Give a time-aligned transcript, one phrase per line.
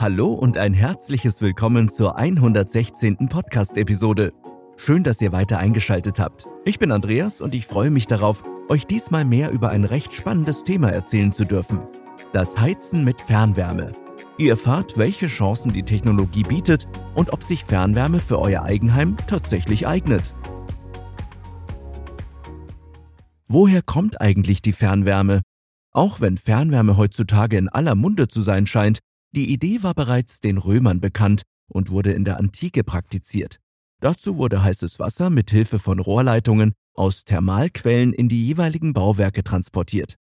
[0.00, 3.28] Hallo und ein herzliches Willkommen zur 116.
[3.28, 4.32] Podcast-Episode.
[4.78, 6.48] Schön, dass ihr weiter eingeschaltet habt.
[6.64, 10.64] Ich bin Andreas und ich freue mich darauf, euch diesmal mehr über ein recht spannendes
[10.64, 11.82] Thema erzählen zu dürfen.
[12.32, 13.92] Das Heizen mit Fernwärme.
[14.38, 19.86] Ihr erfahrt, welche Chancen die Technologie bietet und ob sich Fernwärme für euer Eigenheim tatsächlich
[19.86, 20.34] eignet.
[23.48, 25.42] Woher kommt eigentlich die Fernwärme?
[25.92, 29.00] Auch wenn Fernwärme heutzutage in aller Munde zu sein scheint,
[29.32, 33.58] die Idee war bereits den Römern bekannt und wurde in der Antike praktiziert.
[34.00, 40.16] Dazu wurde heißes Wasser mit Hilfe von Rohrleitungen aus Thermalquellen in die jeweiligen Bauwerke transportiert.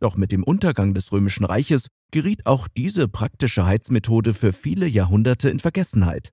[0.00, 5.50] Doch mit dem Untergang des Römischen Reiches geriet auch diese praktische Heizmethode für viele Jahrhunderte
[5.50, 6.30] in Vergessenheit.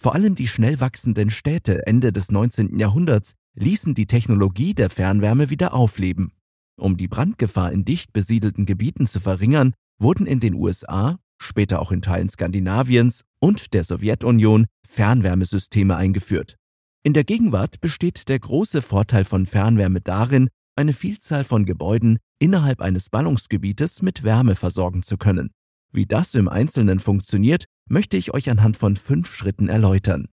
[0.00, 2.78] Vor allem die schnell wachsenden Städte Ende des 19.
[2.78, 6.32] Jahrhunderts ließen die Technologie der Fernwärme wieder aufleben.
[6.78, 11.90] Um die Brandgefahr in dicht besiedelten Gebieten zu verringern, wurden in den USA, später auch
[11.90, 16.56] in Teilen Skandinaviens und der Sowjetunion Fernwärmesysteme eingeführt.
[17.02, 22.80] In der Gegenwart besteht der große Vorteil von Fernwärme darin, eine Vielzahl von Gebäuden innerhalb
[22.80, 25.50] eines Ballungsgebietes mit Wärme versorgen zu können.
[25.92, 30.28] Wie das im Einzelnen funktioniert, möchte ich euch anhand von fünf Schritten erläutern.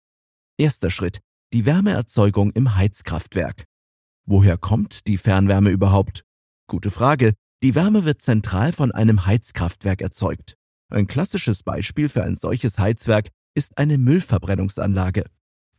[0.58, 1.20] Erster Schritt.
[1.52, 3.64] Die Wärmeerzeugung im Heizkraftwerk.
[4.26, 6.24] Woher kommt die Fernwärme überhaupt?
[6.68, 7.34] Gute Frage.
[7.62, 10.56] Die Wärme wird zentral von einem Heizkraftwerk erzeugt.
[10.88, 15.24] Ein klassisches Beispiel für ein solches Heizwerk ist eine Müllverbrennungsanlage.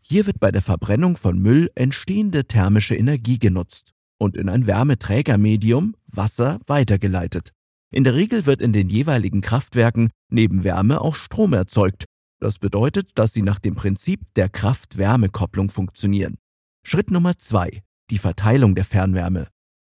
[0.02, 5.96] Hier wird bei der Verbrennung von Müll entstehende thermische Energie genutzt und in ein Wärmeträgermedium,
[6.08, 7.52] Wasser, weitergeleitet.
[7.92, 12.06] In der Regel wird in den jeweiligen Kraftwerken neben Wärme auch Strom erzeugt.
[12.40, 16.38] Das bedeutet, dass sie nach dem Prinzip der Kraft-Wärme-Kopplung funktionieren.
[16.84, 19.48] Schritt Nummer zwei: Die Verteilung der Fernwärme.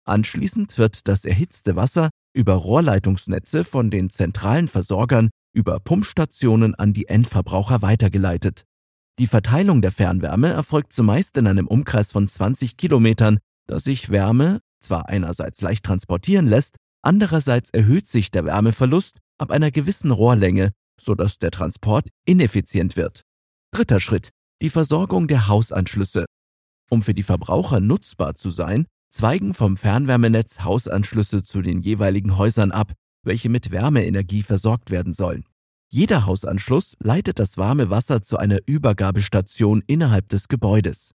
[0.04, 7.08] Anschließend wird das erhitzte Wasser über Rohrleitungsnetze von den zentralen Versorgern über Pumpstationen an die
[7.08, 8.64] Endverbraucher weitergeleitet.
[9.20, 14.60] Die Verteilung der Fernwärme erfolgt zumeist in einem Umkreis von 20 Kilometern, da sich Wärme
[14.80, 21.38] zwar einerseits leicht transportieren lässt, andererseits erhöht sich der Wärmeverlust ab einer gewissen Rohrlänge, sodass
[21.38, 23.22] der Transport ineffizient wird.
[23.72, 24.30] Dritter Schritt.
[24.62, 26.24] Die Versorgung der Hausanschlüsse.
[26.90, 32.72] Um für die Verbraucher nutzbar zu sein, zweigen vom Fernwärmenetz Hausanschlüsse zu den jeweiligen Häusern
[32.72, 35.44] ab, welche mit Wärmeenergie versorgt werden sollen.
[35.88, 41.12] Jeder Hausanschluss leitet das warme Wasser zu einer Übergabestation innerhalb des Gebäudes.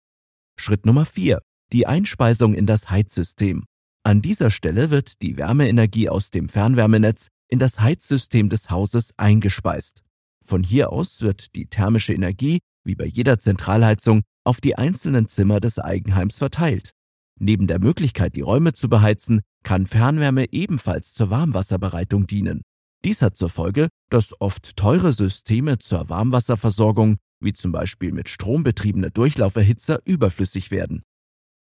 [0.57, 1.41] Schritt Nummer 4.
[1.73, 3.65] Die Einspeisung in das Heizsystem.
[4.05, 10.05] An dieser Stelle wird die Wärmeenergie aus dem Fernwärmenetz in das Heizsystem des Hauses eingespeist.
[10.41, 15.59] Von hier aus wird die thermische Energie, wie bei jeder Zentralheizung, auf die einzelnen Zimmer
[15.59, 16.93] des Eigenheims verteilt.
[17.39, 22.63] Neben der Möglichkeit, die Räume zu beheizen, kann Fernwärme ebenfalls zur Warmwasserbereitung dienen.
[23.05, 28.65] Dies hat zur Folge, dass oft teure Systeme zur Warmwasserversorgung, wie zum Beispiel mit Strom
[28.65, 31.03] betriebene Durchlauferhitzer, überflüssig werden.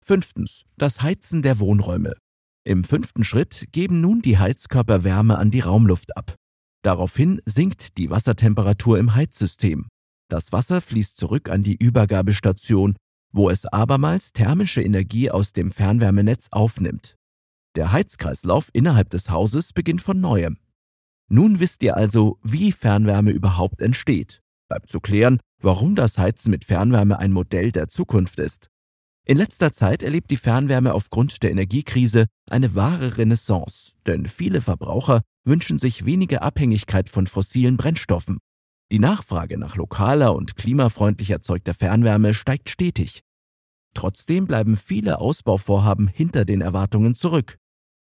[0.02, 0.64] Fünftens.
[0.78, 2.14] Das Heizen der Wohnräume.
[2.64, 6.36] Im fünften Schritt geben nun die Heizkörper Wärme an die Raumluft ab.
[6.82, 9.88] Daraufhin sinkt die Wassertemperatur im Heizsystem.
[10.30, 12.96] Das Wasser fließt zurück an die Übergabestation
[13.32, 17.16] wo es abermals thermische Energie aus dem Fernwärmenetz aufnimmt.
[17.76, 20.58] Der Heizkreislauf innerhalb des Hauses beginnt von neuem.
[21.28, 24.42] Nun wisst ihr also, wie Fernwärme überhaupt entsteht.
[24.68, 28.68] Bleibt zu klären, warum das Heizen mit Fernwärme ein Modell der Zukunft ist.
[29.26, 35.22] In letzter Zeit erlebt die Fernwärme aufgrund der Energiekrise eine wahre Renaissance, denn viele Verbraucher
[35.44, 38.38] wünschen sich weniger Abhängigkeit von fossilen Brennstoffen.
[38.92, 43.22] Die Nachfrage nach lokaler und klimafreundlich erzeugter Fernwärme steigt stetig.
[43.94, 47.56] Trotzdem bleiben viele Ausbauvorhaben hinter den Erwartungen zurück.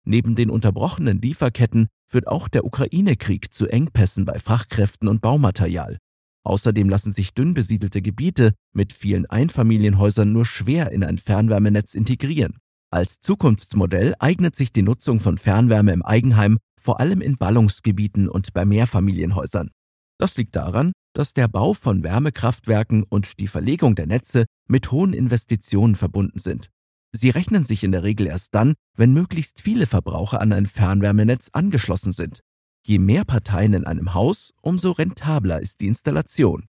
[0.06, 5.98] Neben den unterbrochenen Lieferketten führt auch der Ukraine-Krieg zu Engpässen bei Fachkräften und Baumaterial.
[6.44, 12.56] Außerdem lassen sich dünn besiedelte Gebiete mit vielen Einfamilienhäusern nur schwer in ein Fernwärmenetz integrieren.
[12.90, 18.54] Als Zukunftsmodell eignet sich die Nutzung von Fernwärme im Eigenheim vor allem in Ballungsgebieten und
[18.54, 19.70] bei Mehrfamilienhäusern.
[20.18, 25.12] Das liegt daran, dass der Bau von Wärmekraftwerken und die Verlegung der Netze mit hohen
[25.12, 26.68] Investitionen verbunden sind.
[27.12, 31.50] Sie rechnen sich in der Regel erst dann, wenn möglichst viele Verbraucher an ein Fernwärmenetz
[31.52, 32.40] angeschlossen sind.
[32.86, 36.66] Je mehr Parteien in einem Haus, umso rentabler ist die Installation.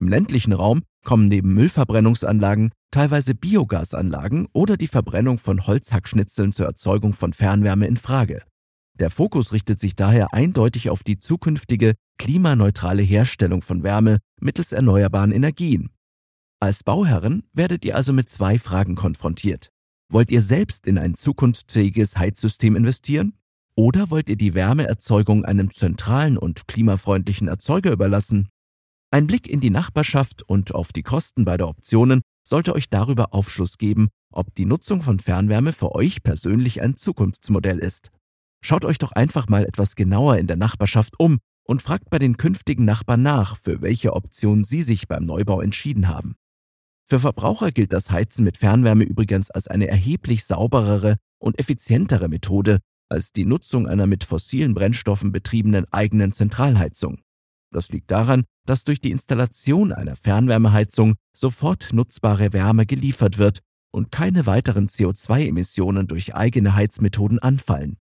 [0.00, 7.12] Im ländlichen Raum kommen neben Müllverbrennungsanlagen teilweise Biogasanlagen oder die Verbrennung von Holzhackschnitzeln zur Erzeugung
[7.12, 8.44] von Fernwärme in Frage.
[8.98, 15.32] Der Fokus richtet sich daher eindeutig auf die zukünftige klimaneutrale Herstellung von Wärme mittels erneuerbaren
[15.32, 15.90] Energien.
[16.60, 19.70] Als Bauherren werdet ihr also mit zwei Fragen konfrontiert.
[20.10, 23.34] Wollt ihr selbst in ein zukunftsfähiges Heizsystem investieren?
[23.76, 28.48] Oder wollt ihr die Wärmeerzeugung einem zentralen und klimafreundlichen Erzeuger überlassen?
[29.10, 33.78] Ein Blick in die Nachbarschaft und auf die Kosten beider Optionen sollte euch darüber Aufschluss
[33.78, 38.10] geben, ob die Nutzung von Fernwärme für euch persönlich ein Zukunftsmodell ist.
[38.66, 42.38] Schaut euch doch einfach mal etwas genauer in der Nachbarschaft um und fragt bei den
[42.38, 46.34] künftigen Nachbarn nach, für welche Option sie sich beim Neubau entschieden haben.
[47.06, 52.78] Für Verbraucher gilt das Heizen mit Fernwärme übrigens als eine erheblich sauberere und effizientere Methode
[53.10, 57.20] als die Nutzung einer mit fossilen Brennstoffen betriebenen eigenen Zentralheizung.
[57.70, 63.58] Das liegt daran, dass durch die Installation einer Fernwärmeheizung sofort nutzbare Wärme geliefert wird
[63.90, 67.98] und keine weiteren CO2-Emissionen durch eigene Heizmethoden anfallen.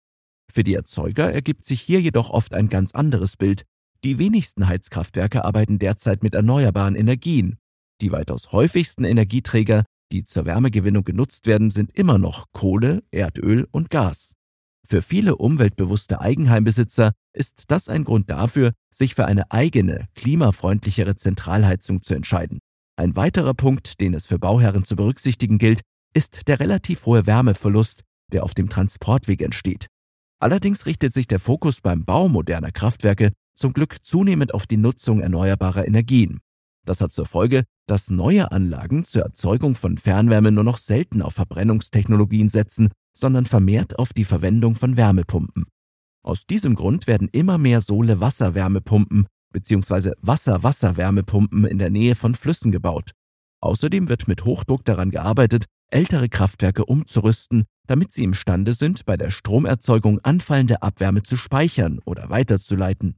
[0.54, 3.64] Für die Erzeuger ergibt sich hier jedoch oft ein ganz anderes Bild.
[4.04, 7.58] Die wenigsten Heizkraftwerke arbeiten derzeit mit erneuerbaren Energien.
[8.02, 13.90] Die weitaus häufigsten Energieträger, die zur Wärmegewinnung genutzt werden, sind immer noch Kohle, Erdöl und
[13.90, 14.34] Gas.
[14.86, 22.02] Für viele umweltbewusste Eigenheimbesitzer ist das ein Grund dafür, sich für eine eigene, klimafreundlichere Zentralheizung
[22.02, 22.60] zu entscheiden.
[22.98, 25.82] Ein weiterer Punkt, den es für Bauherren zu berücksichtigen gilt,
[26.14, 28.02] ist der relativ hohe Wärmeverlust,
[28.34, 29.88] der auf dem Transportweg entsteht.
[30.42, 35.22] Allerdings richtet sich der Fokus beim Bau moderner Kraftwerke zum Glück zunehmend auf die Nutzung
[35.22, 36.40] erneuerbarer Energien.
[36.84, 41.36] Das hat zur Folge, dass neue Anlagen zur Erzeugung von Fernwärme nur noch selten auf
[41.36, 45.66] Verbrennungstechnologien setzen, sondern vermehrt auf die Verwendung von Wärmepumpen.
[46.24, 50.14] Aus diesem Grund werden immer mehr Sohle-Wasser-Wärmepumpen bzw.
[50.22, 53.12] Wasser-Wasser-Wärmepumpen in der Nähe von Flüssen gebaut.
[53.60, 59.30] Außerdem wird mit Hochdruck daran gearbeitet, ältere Kraftwerke umzurüsten, damit sie imstande sind, bei der
[59.32, 63.18] Stromerzeugung anfallende Abwärme zu speichern oder weiterzuleiten.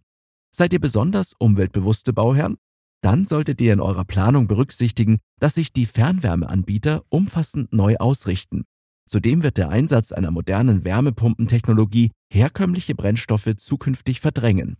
[0.51, 2.57] Seid ihr besonders umweltbewusste Bauherren?
[3.03, 8.63] Dann solltet ihr in eurer Planung berücksichtigen, dass sich die Fernwärmeanbieter umfassend neu ausrichten.
[9.07, 14.77] Zudem wird der Einsatz einer modernen Wärmepumpentechnologie herkömmliche Brennstoffe zukünftig verdrängen.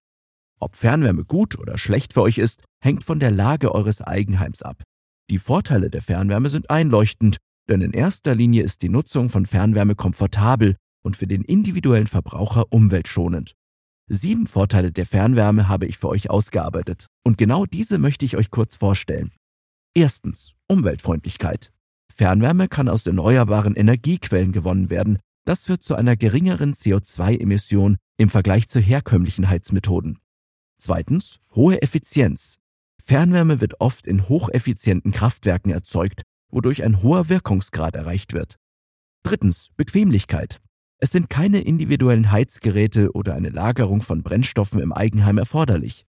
[0.60, 4.82] Ob Fernwärme gut oder schlecht für euch ist, hängt von der Lage eures Eigenheims ab.
[5.30, 7.38] Die Vorteile der Fernwärme sind einleuchtend,
[7.70, 12.66] denn in erster Linie ist die Nutzung von Fernwärme komfortabel und für den individuellen Verbraucher
[12.72, 13.54] umweltschonend.
[14.08, 18.52] Sieben Vorteile der Fernwärme habe ich für euch ausgearbeitet und genau diese möchte ich euch
[18.52, 19.32] kurz vorstellen.
[19.96, 21.72] Erstens Umweltfreundlichkeit.
[22.14, 25.20] Fernwärme kann aus erneuerbaren Energiequellen gewonnen werden.
[25.46, 30.20] Das führt zu einer geringeren CO2-Emission im Vergleich zu herkömmlichen Heizmethoden.
[30.78, 32.58] Zweitens, hohe Effizienz.
[33.02, 38.58] Fernwärme wird oft in hocheffizienten Kraftwerken erzeugt, wodurch ein hoher Wirkungsgrad erreicht wird.
[39.24, 40.62] Drittens, Bequemlichkeit.
[41.00, 46.06] Es sind keine individuellen Heizgeräte oder eine Lagerung von Brennstoffen im Eigenheim erforderlich.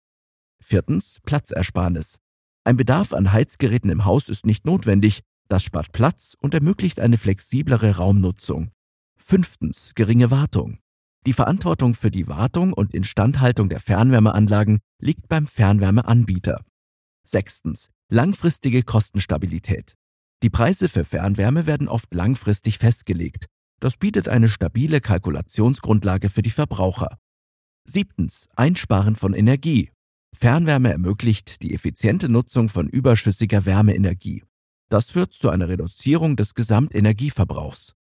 [0.62, 2.18] Viertens, Platzersparnis.
[2.64, 7.18] Ein Bedarf an Heizgeräten im Haus ist nicht notwendig, das spart Platz und ermöglicht eine
[7.18, 8.70] flexiblere Raumnutzung.
[9.16, 9.92] Fünftens.
[9.94, 10.78] Geringe Wartung.
[11.26, 16.64] Die Verantwortung für die Wartung und Instandhaltung der Fernwärmeanlagen liegt beim Fernwärmeanbieter.
[17.24, 17.90] Sechstens.
[18.08, 19.94] Langfristige Kostenstabilität.
[20.42, 23.46] Die Preise für Fernwärme werden oft langfristig festgelegt.
[23.78, 27.18] Das bietet eine stabile Kalkulationsgrundlage für die Verbraucher.
[27.84, 28.48] Siebtens.
[28.56, 29.90] Einsparen von Energie.
[30.34, 34.44] Fernwärme ermöglicht die effiziente Nutzung von überschüssiger Wärmeenergie.
[34.88, 37.94] Das führt zu einer Reduzierung des Gesamtenergieverbrauchs.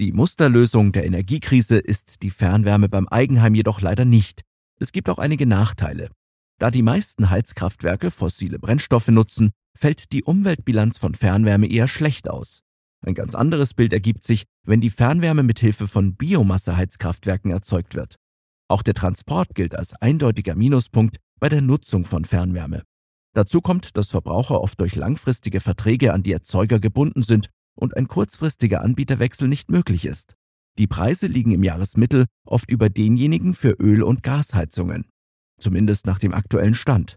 [0.00, 4.42] Die Musterlösung der Energiekrise ist die Fernwärme beim Eigenheim jedoch leider nicht.
[4.80, 6.10] Es gibt auch einige Nachteile.
[6.58, 12.62] Da die meisten Heizkraftwerke fossile Brennstoffe nutzen, fällt die Umweltbilanz von Fernwärme eher schlecht aus.
[13.06, 18.16] Ein ganz anderes Bild ergibt sich, wenn die Fernwärme mit Hilfe von Biomasseheizkraftwerken erzeugt wird.
[18.68, 22.82] Auch der Transport gilt als eindeutiger Minuspunkt bei der Nutzung von Fernwärme.
[23.34, 28.08] Dazu kommt, dass Verbraucher oft durch langfristige Verträge an die Erzeuger gebunden sind und ein
[28.08, 30.34] kurzfristiger Anbieterwechsel nicht möglich ist.
[30.78, 35.06] Die Preise liegen im Jahresmittel oft über denjenigen für Öl- und Gasheizungen,
[35.58, 37.16] zumindest nach dem aktuellen Stand.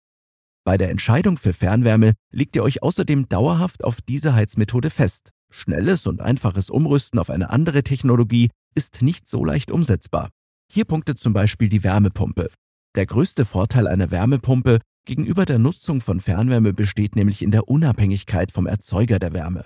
[0.68, 5.30] Bei der Entscheidung für Fernwärme legt ihr euch außerdem dauerhaft auf diese Heizmethode fest.
[5.50, 10.28] Schnelles und einfaches Umrüsten auf eine andere Technologie ist nicht so leicht umsetzbar.
[10.70, 12.50] Hier punktet zum Beispiel die Wärmepumpe.
[12.96, 18.52] Der größte Vorteil einer Wärmepumpe gegenüber der Nutzung von Fernwärme besteht nämlich in der Unabhängigkeit
[18.52, 19.64] vom Erzeuger der Wärme.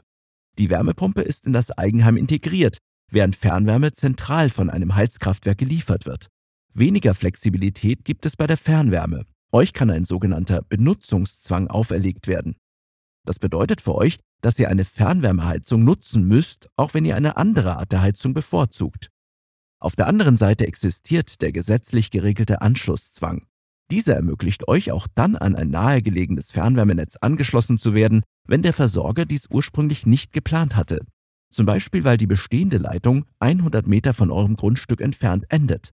[0.60, 2.78] Die Wärmepumpe ist in das Eigenheim integriert,
[3.10, 6.28] während Fernwärme zentral von einem Heizkraftwerk geliefert wird.
[6.76, 9.26] Weniger Flexibilität gibt es bei der Fernwärme.
[9.52, 12.56] Euch kann ein sogenannter Benutzungszwang auferlegt werden.
[13.26, 17.78] Das bedeutet für euch, dass ihr eine Fernwärmeheizung nutzen müsst, auch wenn ihr eine andere
[17.78, 19.10] Art der Heizung bevorzugt.
[19.80, 23.46] Auf der anderen Seite existiert der gesetzlich geregelte Anschlusszwang.
[23.92, 29.26] Dieser ermöglicht euch auch dann an ein nahegelegenes Fernwärmenetz angeschlossen zu werden, wenn der Versorger
[29.26, 31.00] dies ursprünglich nicht geplant hatte.
[31.52, 35.92] Zum Beispiel, weil die bestehende Leitung 100 Meter von eurem Grundstück entfernt endet.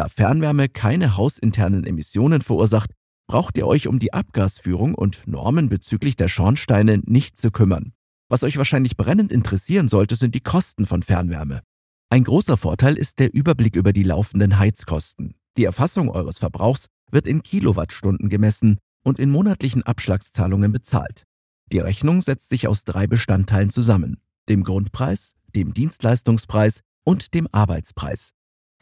[0.00, 2.90] Da Fernwärme keine hausinternen Emissionen verursacht,
[3.26, 7.92] braucht ihr euch um die Abgasführung und Normen bezüglich der Schornsteine nicht zu kümmern.
[8.30, 11.60] Was euch wahrscheinlich brennend interessieren sollte, sind die Kosten von Fernwärme.
[12.08, 15.34] Ein großer Vorteil ist der Überblick über die laufenden Heizkosten.
[15.58, 21.24] Die Erfassung eures Verbrauchs wird in Kilowattstunden gemessen und in monatlichen Abschlagszahlungen bezahlt.
[21.72, 24.16] Die Rechnung setzt sich aus drei Bestandteilen zusammen,
[24.48, 28.30] dem Grundpreis, dem Dienstleistungspreis und dem Arbeitspreis.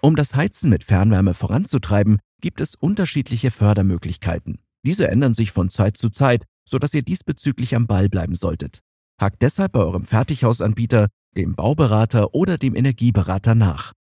[0.00, 4.60] Um das Heizen mit Fernwärme voranzutreiben, gibt es unterschiedliche Fördermöglichkeiten.
[4.84, 8.78] Diese ändern sich von Zeit zu Zeit, sodass ihr diesbezüglich am Ball bleiben solltet.
[9.20, 13.92] Hakt deshalb bei eurem Fertighausanbieter, dem Bauberater oder dem Energieberater nach.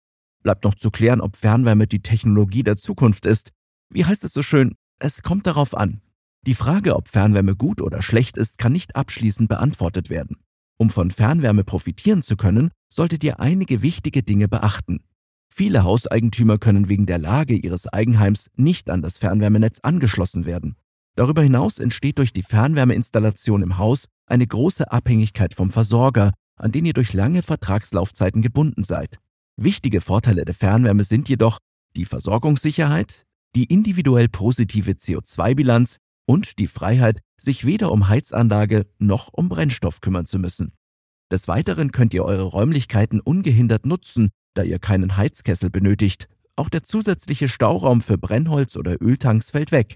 [0.44, 3.52] Bleibt noch zu klären, ob Fernwärme die Technologie der Zukunft ist.
[3.90, 4.76] Wie heißt es so schön?
[5.00, 6.02] Es kommt darauf an.
[6.46, 10.38] Die Frage, ob Fernwärme gut oder schlecht ist, kann nicht abschließend beantwortet werden.
[10.78, 15.02] Um von Fernwärme profitieren zu können, solltet ihr einige wichtige Dinge beachten.
[15.58, 20.76] Viele Hauseigentümer können wegen der Lage ihres Eigenheims nicht an das Fernwärmenetz angeschlossen werden.
[21.16, 26.86] Darüber hinaus entsteht durch die Fernwärmeinstallation im Haus eine große Abhängigkeit vom Versorger, an den
[26.86, 29.18] ihr durch lange Vertragslaufzeiten gebunden seid.
[29.60, 31.58] Wichtige Vorteile der Fernwärme sind jedoch
[31.96, 35.98] die Versorgungssicherheit, die individuell positive CO2-Bilanz
[36.28, 40.74] und die Freiheit, sich weder um Heizanlage noch um Brennstoff kümmern zu müssen.
[41.32, 46.28] Des Weiteren könnt ihr eure Räumlichkeiten ungehindert nutzen, da ihr keinen Heizkessel benötigt.
[46.56, 49.96] Auch der zusätzliche Stauraum für Brennholz oder Öltanks fällt weg.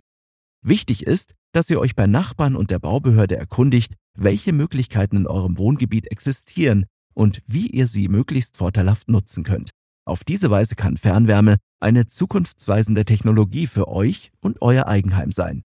[0.63, 5.57] Wichtig ist, dass ihr euch bei Nachbarn und der Baubehörde erkundigt, welche Möglichkeiten in eurem
[5.57, 9.71] Wohngebiet existieren und wie ihr sie möglichst vorteilhaft nutzen könnt.
[10.05, 15.63] Auf diese Weise kann Fernwärme eine zukunftsweisende Technologie für euch und euer Eigenheim sein.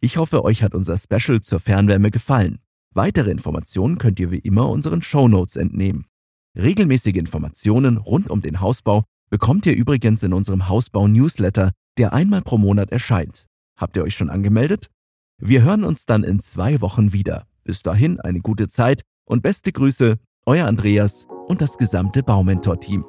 [0.00, 2.60] Ich hoffe, euch hat unser Special zur Fernwärme gefallen.
[2.94, 6.06] Weitere Informationen könnt ihr wie immer unseren Show Notes entnehmen.
[6.58, 12.58] Regelmäßige Informationen rund um den Hausbau bekommt ihr übrigens in unserem Hausbau-Newsletter, der einmal pro
[12.58, 13.46] Monat erscheint.
[13.76, 14.88] Habt ihr euch schon angemeldet?
[15.38, 17.46] Wir hören uns dann in zwei Wochen wieder.
[17.62, 23.04] Bis dahin eine gute Zeit und beste Grüße, euer Andreas und das gesamte Baumentor-Team.